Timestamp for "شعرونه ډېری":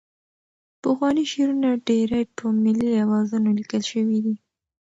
1.31-2.23